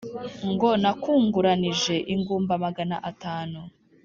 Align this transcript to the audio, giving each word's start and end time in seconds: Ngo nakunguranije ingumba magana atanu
Ngo 0.51 0.69
nakunguranije 0.81 1.95
ingumba 2.13 2.53
magana 2.65 2.95
atanu 3.09 3.59